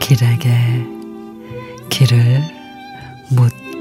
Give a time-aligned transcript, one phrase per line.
[0.00, 0.50] 길에게
[1.88, 2.42] 길을
[3.30, 3.79] 묻고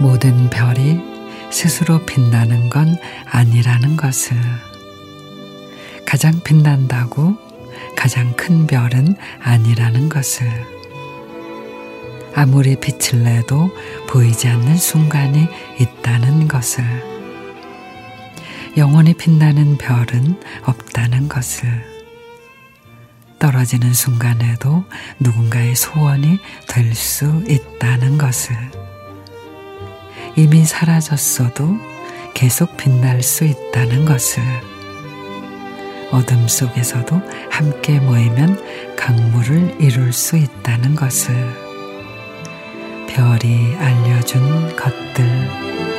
[0.00, 0.98] 모든 별이
[1.50, 2.96] 스스로 빛나는 건
[3.26, 4.34] 아니라는 것을.
[6.06, 7.36] 가장 빛난다고
[7.96, 10.48] 가장 큰 별은 아니라는 것을.
[12.34, 13.70] 아무리 빛을 내도
[14.08, 15.46] 보이지 않는 순간이
[15.78, 16.82] 있다는 것을.
[18.78, 21.68] 영원히 빛나는 별은 없다는 것을.
[23.38, 24.84] 떨어지는 순간에도
[25.18, 28.89] 누군가의 소원이 될 수 있다는 것을
[30.36, 31.76] 이미 사라졌어도
[32.34, 34.42] 계속 빛날 수 있다는 것을.
[36.10, 41.34] 어둠 속에서도 함께 모이면 강물을 이룰 수 있다는 것을.
[43.08, 45.89] 별이 알려준 것들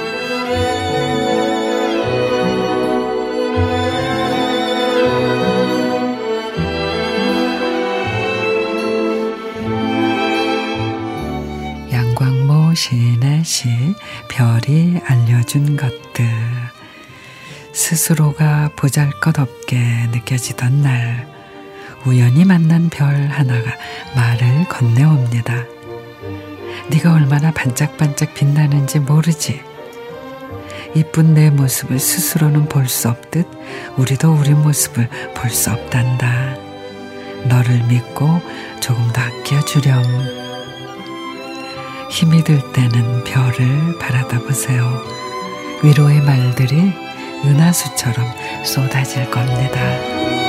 [12.76, 13.96] 시
[14.30, 16.26] 별이 알려준 것들
[17.74, 21.28] 스스로가 보잘것없게 느껴지던 날
[22.06, 23.72] 우연히 만난 별 하나가
[24.16, 25.66] 말을 건네옵니다.
[26.90, 29.62] 네가 얼마나 반짝반짝 빛나는지 모르지.
[30.96, 33.48] 이쁜 내 모습을 스스로는 볼 수 없듯
[33.98, 36.56] 우리도 우리 모습을 볼 수 없단다.
[37.46, 38.42] 너를 믿고
[38.82, 40.41] 조금 더 아껴주렴.
[42.12, 45.02] 힘이 들 때는 별을 바라다 보세요.
[45.82, 46.92] 위로의 말들이
[47.46, 48.28] 은하수처럼
[48.66, 50.41] 쏟아질 겁니다.